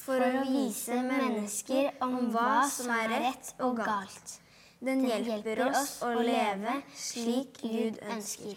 for 0.00 0.22
å 0.22 0.44
vise 0.48 0.98
mennesker 1.04 1.92
om 2.02 2.30
hva 2.34 2.64
som 2.70 2.90
er 2.94 3.14
rett 3.28 3.54
og 3.62 3.78
galt. 3.80 4.36
Den 4.80 5.04
hjelper 5.04 5.66
oss 5.68 5.98
å 6.06 6.12
leve 6.16 6.78
slik 6.96 7.58
Gud 7.60 7.98
ønsker. 8.14 8.56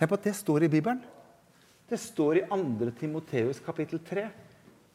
Tenk 0.00 0.08
på 0.08 0.16
at 0.16 0.28
det 0.30 0.36
står 0.38 0.64
i 0.64 0.70
Bibelen. 0.72 1.02
Det 1.90 1.98
står 2.00 2.40
i 2.40 2.46
2. 2.48 2.92
Timoteus 2.96 3.60
kapittel 3.60 4.00
3. 4.06 4.30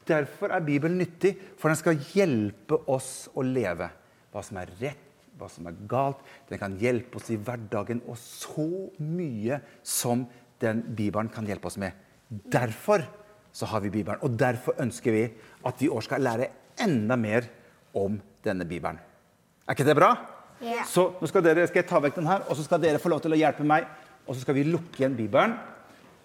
Derfor 0.05 0.53
er 0.53 0.65
Bibelen 0.65 0.99
nyttig, 1.01 1.33
for 1.57 1.71
den 1.71 1.79
skal 1.79 1.99
hjelpe 2.13 2.77
oss 2.91 3.27
å 3.33 3.43
leve. 3.45 3.89
Hva 4.33 4.43
som 4.45 4.59
er 4.61 4.71
rett, 4.81 5.05
hva 5.39 5.49
som 5.51 5.67
er 5.67 5.77
galt. 5.89 6.21
Den 6.49 6.61
kan 6.61 6.77
hjelpe 6.79 7.19
oss 7.19 7.31
i 7.33 7.39
hverdagen, 7.41 8.03
og 8.07 8.19
så 8.19 8.67
mye 9.01 9.59
som 9.83 10.25
den 10.61 10.83
Bibelen 10.95 11.31
kan 11.33 11.47
hjelpe 11.47 11.71
oss 11.71 11.79
med. 11.81 11.95
Derfor 12.29 13.03
så 13.55 13.67
har 13.71 13.83
vi 13.83 13.93
Bibelen, 13.93 14.21
og 14.21 14.37
derfor 14.37 14.77
ønsker 14.83 15.15
vi 15.15 15.25
at 15.65 15.81
vi 15.81 15.87
i 15.87 15.91
år 15.91 16.05
skal 16.05 16.23
lære 16.23 16.51
enda 16.83 17.15
mer 17.19 17.47
om 17.95 18.17
denne 18.43 18.67
Bibelen. 18.67 18.99
Er 19.65 19.73
ikke 19.73 19.87
det 19.87 19.97
bra? 19.97 20.11
Ja. 20.63 20.83
Så 20.87 21.09
nå 21.19 21.27
skal, 21.27 21.43
dere, 21.43 21.65
skal 21.67 21.81
jeg 21.81 21.89
ta 21.89 21.99
vekk 22.03 22.19
den 22.19 22.29
her, 22.29 22.45
og 22.47 22.57
så 22.57 22.65
skal 22.65 22.81
dere 22.83 23.01
få 23.01 23.11
lov 23.11 23.23
til 23.23 23.35
å 23.35 23.39
hjelpe 23.39 23.65
meg. 23.67 23.87
Og 24.25 24.35
så 24.35 24.43
skal 24.43 24.57
vi 24.57 24.65
lukke 24.67 25.01
igjen 25.01 25.17
Bibelen, 25.17 25.55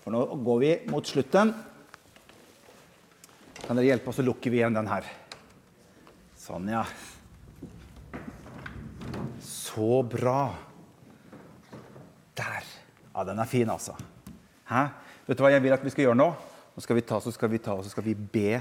for 0.01 0.15
nå 0.15 0.23
går 0.45 0.61
vi 0.63 0.71
mot 0.91 1.07
slutten. 1.07 1.53
Kan 3.67 3.79
dere 3.79 3.87
hjelpe 3.87 4.11
oss, 4.11 4.19
så 4.19 4.25
lukker 4.27 4.51
vi 4.53 4.61
igjen 4.61 4.77
den 4.77 4.89
her. 4.91 5.07
Sånn, 6.41 6.69
ja. 6.73 6.85
Så 9.45 10.03
bra. 10.11 10.41
Der. 12.41 12.67
Ja, 13.15 13.25
den 13.29 13.39
er 13.43 13.51
fin, 13.51 13.71
altså. 13.71 13.95
Hæ? 14.71 14.87
Vet 15.27 15.39
du 15.39 15.45
hva 15.45 15.53
jeg 15.53 15.63
vil 15.63 15.75
at 15.77 15.85
vi 15.85 15.93
skal 15.93 16.09
gjøre 16.09 16.19
nå? 16.19 16.31
Nå 16.75 16.83
skal 16.85 16.99
vi 16.99 17.05
ta, 17.07 17.21
så 17.23 17.33
skal 17.35 17.51
vi 17.53 17.61
ta, 17.63 17.77
og 17.77 17.85
så 17.85 17.93
skal 17.93 18.07
vi 18.07 18.15
be 18.17 18.61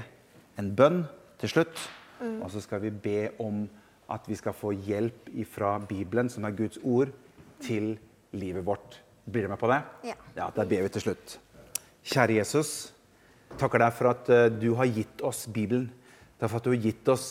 en 0.60 0.70
bønn 0.76 1.02
til 1.40 1.52
slutt. 1.54 1.82
Og 2.20 2.50
så 2.52 2.60
skal 2.60 2.82
vi 2.84 2.90
be 2.92 3.18
om 3.40 3.64
at 4.10 4.26
vi 4.28 4.36
skal 4.36 4.54
få 4.56 4.74
hjelp 4.74 5.30
fra 5.48 5.76
Bibelen, 5.80 6.28
som 6.28 6.44
er 6.44 6.56
Guds 6.58 6.80
ord, 6.82 7.12
til 7.62 7.94
livet 8.36 8.66
vårt. 8.66 8.98
Blir 9.30 9.46
du 9.46 9.52
med 9.52 9.60
på 9.60 9.70
det? 9.70 9.80
Ja. 10.10 10.16
Ja, 10.36 10.50
Da 10.54 10.64
ber 10.64 10.82
vi 10.82 10.88
til 10.92 11.04
slutt. 11.08 11.38
Kjære 12.04 12.40
Jesus, 12.40 12.92
takker 13.58 13.82
deg 13.82 13.96
for 13.96 14.12
at 14.12 14.30
eh, 14.30 14.48
du 14.52 14.72
har 14.78 14.90
gitt 14.90 15.22
oss 15.26 15.46
Bibelen. 15.50 15.88
Takk 16.40 16.52
for 16.52 16.60
at 16.60 16.68
du 16.68 16.72
har 16.74 16.84
gitt 16.84 17.08
oss 17.12 17.28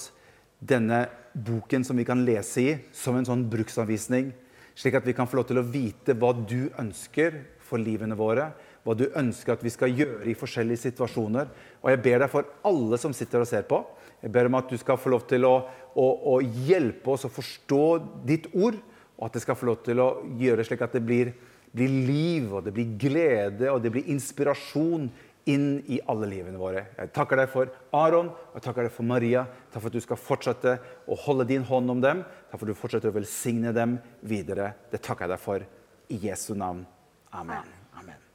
denne 0.60 1.06
boken 1.34 1.86
som 1.88 1.98
vi 1.98 2.06
kan 2.08 2.24
lese 2.26 2.62
i, 2.62 2.78
som 2.92 3.16
en 3.18 3.28
sånn 3.28 3.46
bruksanvisning. 3.52 4.34
Slik 4.80 4.96
at 5.00 5.08
vi 5.08 5.16
kan 5.16 5.28
få 5.28 5.40
lov 5.40 5.48
til 5.50 5.60
å 5.60 5.66
vite 5.66 6.16
hva 6.16 6.32
du 6.34 6.70
ønsker 6.80 7.40
for 7.64 7.82
livene 7.82 8.18
våre. 8.20 8.50
Hva 8.86 8.96
du 8.96 9.10
ønsker 9.10 9.56
at 9.56 9.64
vi 9.64 9.72
skal 9.74 9.92
gjøre 9.92 10.30
i 10.32 10.38
forskjellige 10.38 10.86
situasjoner. 10.86 11.50
Og 11.84 11.92
jeg 11.92 12.02
ber 12.06 12.24
deg 12.24 12.32
for 12.32 12.48
alle 12.68 13.00
som 13.02 13.16
sitter 13.16 13.44
og 13.44 13.50
ser 13.50 13.68
på. 13.68 13.82
Jeg 14.24 14.32
ber 14.36 14.48
om 14.50 14.58
at 14.60 14.72
du 14.72 14.78
skal 14.80 15.00
få 15.00 15.12
lov 15.14 15.26
til 15.30 15.48
å, 15.48 15.56
å, 15.96 16.08
å 16.34 16.40
hjelpe 16.42 17.12
oss 17.12 17.28
å 17.28 17.34
forstå 17.34 17.84
ditt 18.28 18.50
ord. 18.54 18.80
Og 19.20 19.28
at 19.28 19.36
det 19.36 19.44
skal 19.44 19.58
få 19.60 19.68
lov 19.68 19.82
til 19.84 20.00
å 20.00 20.10
gjøre 20.40 20.64
slik 20.68 20.84
at 20.86 20.96
det 20.96 21.04
blir, 21.04 21.34
blir 21.76 21.92
liv, 22.08 22.48
og 22.54 22.64
det 22.66 22.74
blir 22.76 22.96
glede 23.00 23.72
og 23.74 23.84
det 23.84 23.92
blir 23.94 24.08
inspirasjon 24.16 25.10
inn 25.50 25.80
i 25.88 26.00
alle 26.12 26.28
livene 26.30 26.60
våre. 26.60 26.86
Jeg 26.98 27.14
takker 27.16 27.42
deg 27.42 27.50
for 27.52 27.72
Aron 27.96 28.32
og 28.34 28.60
jeg 28.60 28.66
takker 28.68 28.88
deg 28.88 28.94
for 28.94 29.08
Maria. 29.08 29.46
Takk 29.72 29.82
for 29.82 29.90
at 29.90 29.98
du 29.98 30.04
skal 30.04 30.22
fortsette 30.22 30.78
å 31.08 31.20
holde 31.26 31.48
din 31.50 31.66
hånd 31.68 31.96
om 31.96 32.04
dem. 32.04 32.24
Takk 32.52 32.60
for 32.60 32.68
at 32.68 32.74
du 32.74 32.82
fortsetter 32.84 33.14
å 33.14 33.18
velsigne 33.20 33.74
dem 33.76 33.98
videre. 34.22 34.74
Det 34.92 35.02
takker 35.02 35.28
jeg 35.28 35.36
deg 35.36 35.46
for 35.48 35.68
i 36.10 36.24
Jesu 36.28 36.54
navn. 36.58 36.86
Amen. 37.34 37.79